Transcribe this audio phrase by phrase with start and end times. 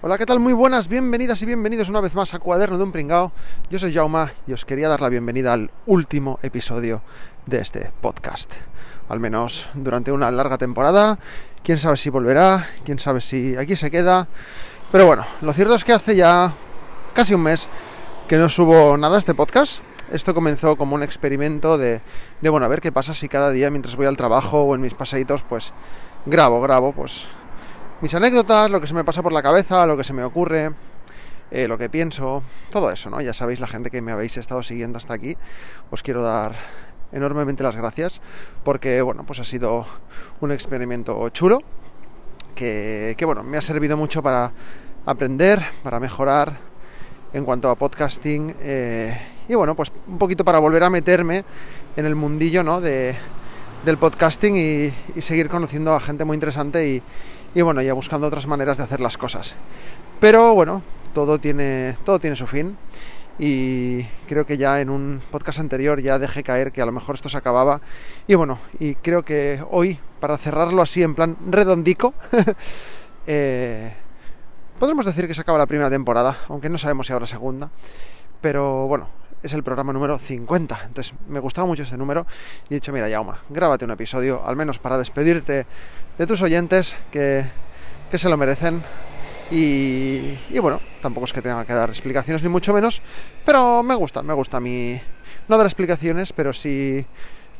[0.00, 0.38] Hola, ¿qué tal?
[0.38, 3.32] Muy buenas, bienvenidas y bienvenidos una vez más a Cuaderno de un Pringao.
[3.68, 7.02] Yo soy Jauma y os quería dar la bienvenida al último episodio
[7.46, 8.52] de este podcast.
[9.08, 11.18] Al menos durante una larga temporada.
[11.64, 14.28] Quién sabe si volverá, quién sabe si aquí se queda.
[14.92, 16.52] Pero bueno, lo cierto es que hace ya
[17.12, 17.66] casi un mes
[18.28, 19.82] que no subo nada a este podcast.
[20.12, 22.02] Esto comenzó como un experimento de,
[22.40, 24.80] de, bueno, a ver qué pasa si cada día mientras voy al trabajo o en
[24.80, 25.72] mis paseitos, pues
[26.24, 27.26] grabo, grabo, pues
[28.00, 30.72] mis anécdotas, lo que se me pasa por la cabeza, lo que se me ocurre,
[31.50, 33.20] eh, lo que pienso, todo eso, ¿no?
[33.20, 35.36] Ya sabéis, la gente que me habéis estado siguiendo hasta aquí,
[35.90, 36.54] os quiero dar
[37.10, 38.20] enormemente las gracias
[38.64, 39.86] porque, bueno, pues ha sido
[40.40, 41.58] un experimento chulo
[42.54, 44.52] que, que bueno, me ha servido mucho para
[45.06, 46.58] aprender, para mejorar
[47.32, 51.44] en cuanto a podcasting eh, y, bueno, pues un poquito para volver a meterme
[51.96, 52.80] en el mundillo, ¿no?
[52.80, 53.16] De,
[53.84, 57.02] del podcasting y, seguir conociendo a gente muy interesante y
[57.54, 59.54] y bueno, ya buscando otras maneras de hacer las cosas.
[60.20, 60.82] Pero bueno,
[61.14, 62.76] todo tiene, todo tiene su fin
[63.38, 67.14] y creo que ya en un podcast anterior ya dejé caer que a lo mejor
[67.14, 67.80] esto se acababa
[68.26, 72.14] y bueno, y creo que hoy, para cerrarlo así en plan redondico,
[73.26, 73.94] eh,
[74.78, 77.70] podremos decir que se acaba la primera temporada, aunque no sabemos si habrá segunda,
[78.40, 79.08] pero bueno,
[79.42, 80.80] es el programa número 50.
[80.86, 82.26] Entonces me gustaba mucho este número
[82.68, 85.66] y he dicho, mira, Yauma, grábate un episodio, al menos para despedirte
[86.16, 87.44] de tus oyentes que,
[88.10, 88.82] que se lo merecen.
[89.50, 93.00] Y, y, bueno, tampoco es que tenga que dar explicaciones ni mucho menos,
[93.46, 95.00] pero me gusta, me gusta a mí
[95.48, 97.06] no dar explicaciones, pero sí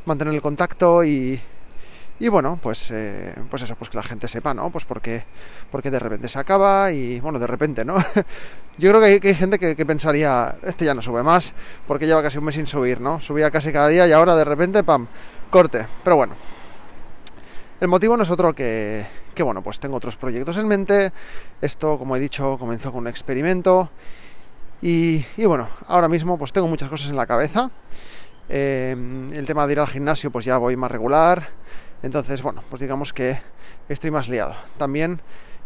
[0.05, 1.41] mantener el contacto y,
[2.21, 4.71] y bueno, pues, eh, pues eso, pues que la gente sepa, ¿no?
[4.71, 5.23] Pues porque,
[5.71, 7.97] porque de repente se acaba y bueno, de repente, ¿no?
[8.79, 11.53] Yo creo que hay, que hay gente que, pensaría, este ya no sube más,
[11.87, 13.21] porque lleva casi un mes sin subir, ¿no?
[13.21, 15.07] Subía casi cada día y ahora de repente, pam,
[15.51, 15.87] corte.
[16.03, 16.35] Pero bueno,
[17.81, 21.13] el motivo no es otro que, que, bueno, pues tengo otros proyectos en mente.
[21.61, 23.91] Esto, como he dicho, comenzó con un experimento.
[24.83, 27.71] Y, y bueno, ahora mismo pues tengo muchas cosas en la cabeza.
[28.49, 28.97] Eh,
[29.35, 31.51] el tema de ir al gimnasio pues ya voy más regular.
[32.03, 33.41] Entonces, bueno, pues digamos que
[33.89, 34.55] estoy más liado.
[34.79, 35.21] También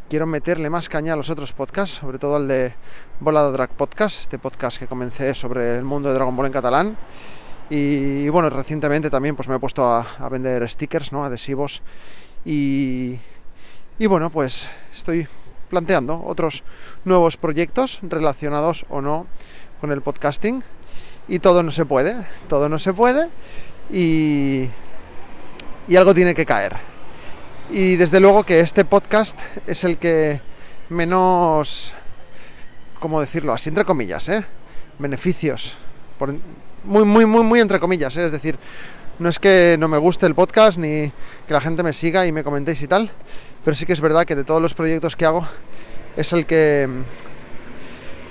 [0.08, 2.74] quiero meterle más caña a los otros podcasts, sobre todo al de
[3.20, 6.96] Volado Drag Podcast, este podcast que comencé sobre el mundo de Dragon Ball en catalán.
[7.70, 11.24] Y bueno, recientemente también pues me he puesto a, a vender stickers, ¿no?
[11.24, 11.82] adhesivos.
[12.44, 13.18] Y,
[13.98, 15.28] y bueno, pues estoy
[15.68, 16.62] planteando otros
[17.04, 19.26] nuevos proyectos relacionados o no
[19.80, 20.62] con el podcasting.
[21.28, 23.28] Y todo no se puede, todo no se puede.
[23.90, 24.68] Y,
[25.88, 26.76] y algo tiene que caer.
[27.70, 30.40] Y desde luego que este podcast es el que
[30.88, 31.94] menos,
[33.00, 33.52] ¿cómo decirlo?
[33.52, 34.44] Así entre comillas, ¿eh?
[34.98, 35.74] Beneficios.
[36.18, 36.34] Por,
[36.84, 38.26] muy, muy, muy, muy entre comillas, ¿eh?
[38.26, 38.58] es decir,
[39.18, 41.12] no es que no me guste el podcast ni
[41.46, 43.10] que la gente me siga y me comentéis y tal,
[43.64, 45.46] pero sí que es verdad que de todos los proyectos que hago
[46.16, 46.88] es el que,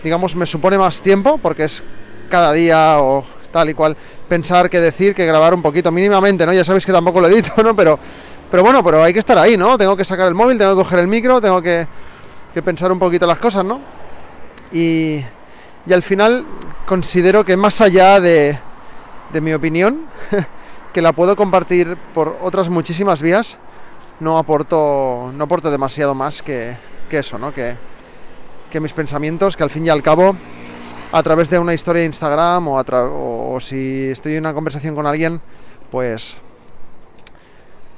[0.03, 1.81] digamos, me supone más tiempo porque es
[2.29, 3.95] cada día o tal y cual
[4.27, 6.53] pensar que decir que grabar un poquito mínimamente, ¿no?
[6.53, 7.75] Ya sabéis que tampoco lo edito, ¿no?
[7.75, 7.99] Pero,
[8.49, 9.77] pero bueno, pero hay que estar ahí, ¿no?
[9.77, 11.87] Tengo que sacar el móvil, tengo que coger el micro, tengo que,
[12.53, 13.81] que pensar un poquito las cosas, ¿no?
[14.71, 15.23] Y,
[15.85, 16.45] y al final
[16.85, 18.57] considero que más allá de,
[19.31, 20.05] de mi opinión,
[20.93, 23.57] que la puedo compartir por otras muchísimas vías,
[24.19, 26.75] no aporto, no aporto demasiado más que,
[27.09, 27.53] que eso, ¿no?
[27.53, 27.75] Que,
[28.69, 30.35] que, mis pensamientos, que al fin y al cabo,
[31.11, 34.95] a través de una historia de Instagram o, o, o si estoy en una conversación
[34.95, 35.41] con alguien,
[35.89, 36.35] pues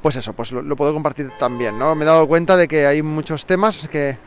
[0.01, 1.96] pues eso, pues lo, lo, puedo compartir también, ¿no?
[1.96, 4.18] Me he dado cuenta de que hay muchos temas que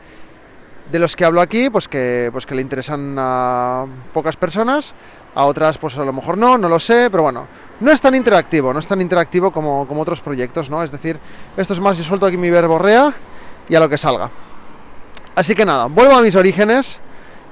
[0.91, 4.95] de los que hablo aquí, pues que, pues que le interesan a pocas personas,
[5.35, 7.45] a otras pues a lo mejor no, no lo sé, pero bueno,
[7.79, 10.83] no es tan interactivo, no es tan interactivo como, como otros proyectos, ¿no?
[10.83, 11.19] Es decir,
[11.57, 13.13] esto es más, yo suelto aquí mi verborrea
[13.69, 14.31] y a lo que salga.
[15.35, 16.99] Así que nada, vuelvo a mis orígenes,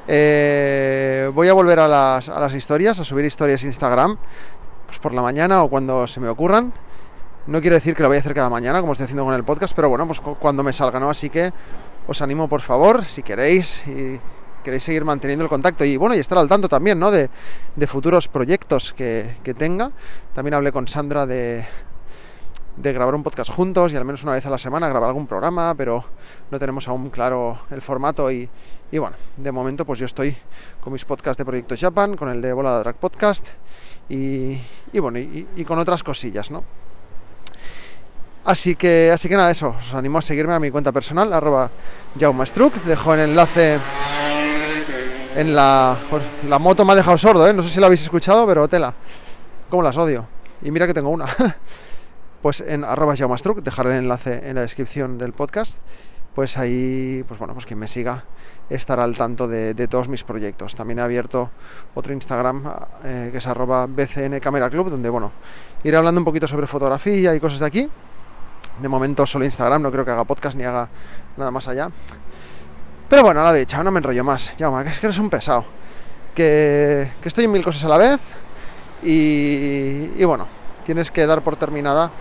[0.07, 4.17] eh, voy a volver a las, a las historias, a subir historias Instagram,
[4.85, 6.73] pues por la mañana o cuando se me ocurran.
[7.47, 9.43] No quiero decir que lo voy a hacer cada mañana, como estoy haciendo con el
[9.43, 11.09] podcast, pero bueno, pues cuando me salga, ¿no?
[11.09, 11.53] Así que
[12.07, 14.19] os animo, por favor, si queréis y
[14.63, 17.11] queréis seguir manteniendo el contacto y bueno, y estar al tanto también, ¿no?
[17.11, 17.29] De,
[17.75, 19.91] de futuros proyectos que, que, tenga.
[20.33, 21.65] También hablé con Sandra de,
[22.77, 25.27] de grabar un podcast juntos y al menos una vez a la semana grabar algún
[25.27, 26.03] programa, pero
[26.51, 28.49] no tenemos aún claro el formato y,
[28.91, 30.35] y bueno, de momento pues yo estoy
[30.81, 33.47] con mis podcasts de Proyecto Japan, con el de Bola Drag Podcast
[34.09, 34.59] y,
[34.91, 36.63] y bueno, y con otras cosillas, ¿no?
[38.45, 41.71] Así que, así que nada, eso, os animo a seguirme a mi cuenta personal, arroba
[42.19, 43.79] jaumastruc, dejo el enlace
[45.35, 45.97] en la...
[46.47, 47.53] La moto me ha dejado sordo, ¿eh?
[47.53, 48.93] no sé si lo habéis escuchado, pero tela,
[49.67, 50.27] como las odio.
[50.61, 51.25] Y mira que tengo una.
[52.45, 55.79] pues en arroba dejaré el enlace en la descripción del podcast,
[56.35, 58.25] pues ahí, pues bueno, pues quien me siga
[58.69, 60.75] estar al tanto de, todos mis proyectos.
[60.75, 61.49] También he abierto
[61.95, 62.71] otro Instagram
[63.03, 65.31] eh, que es arroba BCN Camera Club, donde bueno,
[65.83, 67.89] iré hablando un poquito sobre fotografía y cosas de aquí.
[68.79, 70.87] De momento solo Instagram, no creo que haga podcast ni haga
[71.37, 71.89] nada más allá.
[73.09, 74.55] Pero bueno, lo dicho, no me enrollo más.
[74.55, 75.65] Ya, que que eres un pesado.
[76.35, 78.21] Que, estoy en mil cosas a la vez
[79.01, 80.45] y bueno,
[80.85, 82.11] tienes que dar por terminada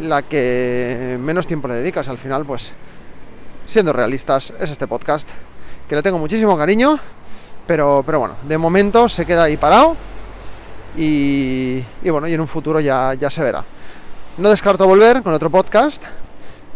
[0.00, 2.08] la que menos tiempo le dedicas.
[2.08, 2.72] Al final, pues,
[3.66, 5.28] siendo realistas, es este podcast
[5.88, 6.98] que le tengo muchísimo cariño,
[7.66, 9.96] pero, pero bueno, de momento se queda ahí parado
[10.96, 13.64] y, bueno, y en un futuro ya, ya se verá.
[14.38, 16.02] No descarto volver con otro podcast,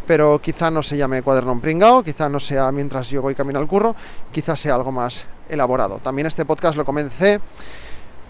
[0.06, 3.66] pero quizá no se llame Cuaderno Pringao, quizá no sea mientras yo voy camino al
[3.66, 3.94] curro,
[4.32, 5.98] quizá sea algo más elaborado.
[5.98, 7.40] También este podcast lo comencé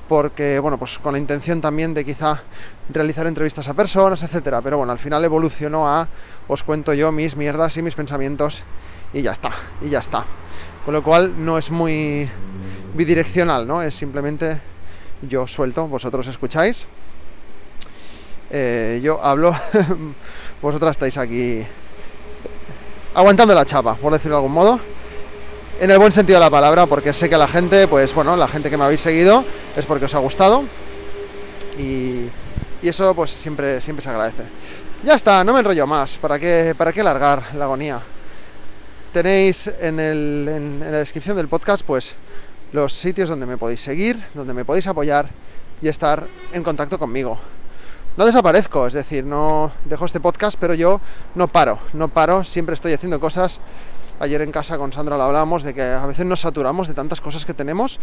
[0.09, 2.43] porque, bueno, pues con la intención también de quizá
[2.91, 6.09] realizar entrevistas a personas, etcétera, pero bueno, al final evolucionó a
[6.49, 8.63] os cuento yo mis mierdas y mis pensamientos
[9.13, 9.51] y ya está,
[9.81, 10.25] y ya está.
[10.85, 12.29] Con lo cual no es muy
[12.95, 13.83] bidireccional, ¿no?
[13.83, 14.61] Es simplemente
[15.23, 16.87] yo suelto, vosotros escucháis.
[18.51, 19.55] Eh, yo hablo,
[20.63, 21.63] vosotras estáis aquí
[23.15, 24.81] aguantando la chapa, por decirlo de algún modo.
[25.81, 28.47] En el buen sentido de la palabra, porque sé que la gente, pues bueno, la
[28.47, 29.45] gente que me habéis seguido
[29.77, 30.65] es porque os ha gustado.
[31.79, 32.29] Y,
[32.83, 34.43] eso pues siempre, siempre se agradece.
[35.05, 36.19] Ya está, no me enrollo más.
[36.19, 38.01] ¿Para qué, para qué alargar la agonía?
[39.13, 42.15] Tenéis en, en, la descripción del podcast pues
[42.73, 45.27] los sitios donde me podéis seguir, donde me podéis apoyar
[45.81, 47.39] y estar en contacto conmigo.
[48.17, 51.01] No desaparezco, es decir, no dejo este podcast, pero yo
[51.35, 53.59] no paro, no paro, siempre estoy haciendo cosas.
[54.23, 57.21] Ayer en casa con Sandra lo hablábamos de que a veces nos saturamos de tantas
[57.21, 57.99] cosas que tenemos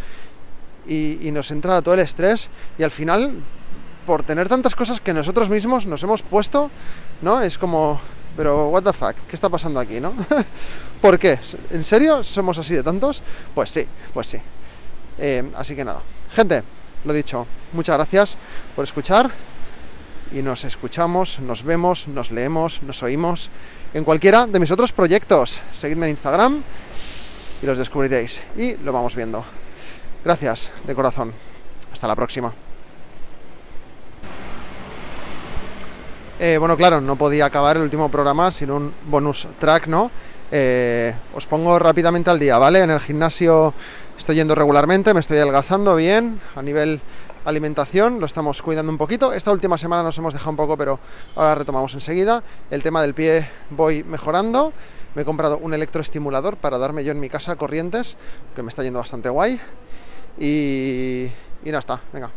[0.85, 3.35] y, nos entra todo el estrés y al final,
[4.05, 6.69] por tener tantas cosas que nosotros mismos nos hemos puesto,
[7.21, 7.41] ¿no?
[7.41, 8.01] Es como
[8.35, 10.11] pero, what the fuck, ¿qué está pasando aquí, no?
[11.01, 11.39] ¿Por qué?
[11.71, 13.23] ¿En serio somos así de tontos?
[13.55, 14.39] Pues sí, pues sí.
[15.19, 16.01] Eh, así que nada.
[16.33, 16.63] Gente,
[17.05, 18.35] lo dicho, muchas gracias
[18.75, 19.31] por escuchar
[20.31, 23.49] y nos escuchamos, nos vemos, nos leemos, nos oímos
[23.93, 25.59] en cualquiera de mis otros proyectos.
[25.73, 26.61] Seguidme en Instagram
[27.61, 29.43] y los descubriréis y lo vamos viendo.
[30.23, 31.33] Gracias de corazón.
[31.91, 32.53] Hasta la próxima.
[36.39, 40.09] Eh, bueno, claro, no podía acabar el último programa sin un bonus track, ¿no?
[40.51, 42.79] Eh, os pongo rápidamente al día, ¿vale?
[42.79, 43.73] En el gimnasio
[44.17, 47.01] estoy yendo regularmente, me estoy adelgazando bien a nivel
[47.49, 49.33] alimentación, lo estamos cuidando un poquito.
[49.33, 50.99] Esta última semana nos hemos dejado un poco, pero
[51.35, 52.43] ahora retomamos enseguida.
[52.69, 54.71] El tema del pie voy mejorando.
[55.15, 58.17] Me he comprado un electroestimulador para darme yo en mi casa corrientes,
[58.55, 59.59] que me está yendo bastante guay.
[60.37, 61.31] Y,
[61.65, 62.29] nada está, venga,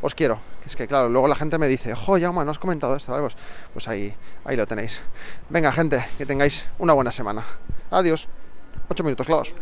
[0.00, 0.38] os quiero.
[0.64, 3.24] Es que claro, luego la gente me dice, jo, Jaume, no has comentado esto, ¿vale?
[3.24, 3.36] Pues,
[3.72, 5.02] pues ahí, ahí lo tenéis.
[5.48, 7.44] Venga, gente, que tengáis una buena semana.
[7.90, 8.28] Adiós.
[8.88, 9.54] Ocho minutos, claros.